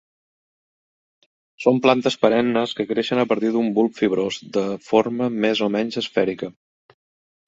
Són 1.65 1.81
plantes 1.83 2.15
perennes 2.23 2.73
que 2.79 2.85
creixen 2.91 3.21
a 3.23 3.25
partir 3.31 3.51
d'un 3.57 3.69
bulb 3.75 3.99
fibrós, 3.99 4.39
de 4.57 4.63
forma 4.87 5.29
més 5.45 5.63
o 5.67 5.69
menys 5.77 6.01
esfèrica. 6.03 6.51